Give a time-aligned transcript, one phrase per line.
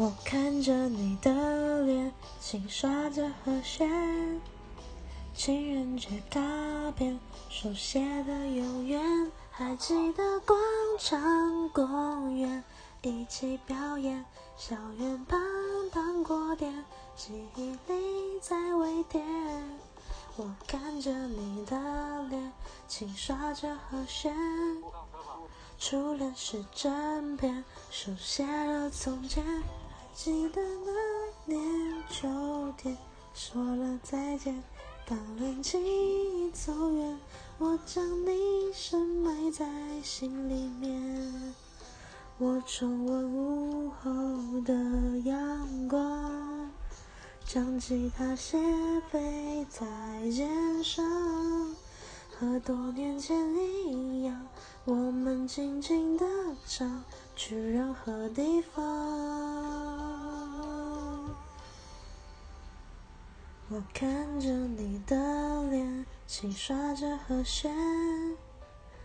[0.00, 2.10] 我看着你的脸，
[2.40, 4.40] 轻刷着和弦，
[5.34, 6.40] 情人节卡
[6.92, 7.20] 片
[7.50, 10.58] 手写的永远，还记得广
[10.98, 12.64] 场公园
[13.02, 14.24] 一起表演，
[14.56, 15.38] 校园旁
[15.92, 16.82] 糖果店，
[17.14, 19.22] 记忆里在微甜。
[20.38, 21.76] 我看着你的
[22.30, 22.50] 脸，
[22.88, 24.34] 轻刷着和弦。
[25.78, 29.44] 初恋是整篇，手写了从前。
[30.12, 31.62] 记得那年
[32.10, 32.28] 秋
[32.76, 32.96] 天，
[33.32, 34.62] 说了再见，
[35.06, 37.18] 当恋情已走远，
[37.58, 39.66] 我将你深埋在
[40.02, 41.54] 心里面。
[42.38, 44.10] 我重温午后
[44.64, 44.74] 的
[45.24, 46.70] 阳光，
[47.44, 48.58] 将吉他斜
[49.10, 49.86] 背在
[50.30, 51.04] 肩上，
[52.38, 54.46] 和多年前一样，
[54.84, 56.26] 我们静静地
[56.66, 57.04] 唱，
[57.36, 59.89] 去任何地方。
[63.72, 65.16] 我看着你的
[65.70, 67.72] 脸，轻刷着和弦，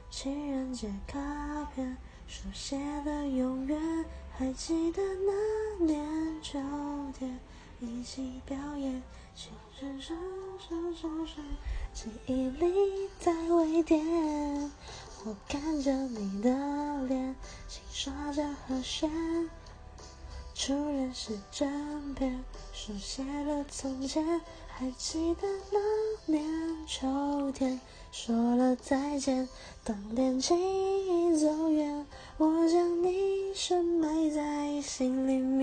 [0.09, 1.19] 情人节卡
[1.75, 3.79] 片手写的永远，
[4.35, 6.03] 还记得那年
[6.41, 6.59] 秋
[7.13, 7.39] 天
[7.79, 9.03] 一起表演，
[9.35, 10.17] 情深深
[10.57, 11.45] 深深深，
[11.93, 14.03] 记忆里在微甜。
[15.25, 16.49] 我看着你的
[17.05, 17.35] 脸，
[17.67, 19.11] 轻刷着和弦。
[20.57, 24.23] 初恋是整篇，书写了从前，
[24.67, 26.45] 还记得那年
[26.87, 29.49] 秋天，说了再见。
[29.83, 35.54] 当恋情已走远，我将你深埋在心里面。